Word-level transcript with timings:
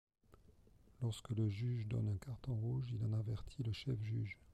Lorsque 1.03 1.29
le 1.29 1.47
juge 1.47 1.85
donne 1.85 2.07
un 2.07 2.17
carton 2.17 2.55
rouge 2.55 2.91
il 2.91 3.05
en 3.05 3.13
avertit 3.13 3.61
le 3.61 3.71
chef-juge. 3.71 4.35